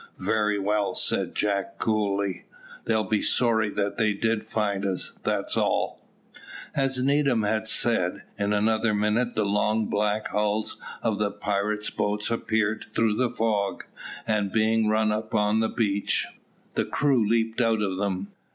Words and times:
"Very 0.17 0.57
well," 0.57 0.95
said 0.95 1.35
Jack, 1.35 1.77
coolly. 1.77 2.45
"They'll 2.85 3.03
be 3.03 3.21
sorry 3.21 3.69
that 3.69 3.99
they 3.99 4.13
did 4.15 4.43
find 4.43 4.83
us, 4.83 5.13
that's 5.21 5.55
all." 5.55 6.01
As 6.73 6.99
Needham 7.03 7.43
had 7.43 7.67
said, 7.67 8.23
in 8.35 8.51
another 8.51 8.95
minute 8.95 9.35
the 9.35 9.45
long 9.45 9.85
black 9.85 10.29
hulls 10.29 10.77
of 11.03 11.19
the 11.19 11.29
pirate's 11.29 11.91
boats 11.91 12.31
appeared 12.31 12.87
through 12.95 13.15
the 13.15 13.29
fog, 13.29 13.83
and 14.25 14.51
being 14.51 14.87
run 14.89 15.11
up 15.11 15.35
on 15.35 15.59
the 15.59 15.69
beach, 15.69 16.25
the 16.73 16.83
crew 16.85 17.23
leaped 17.23 17.61
out 17.61 17.83
of 17.83 17.97
them. 17.97 18.29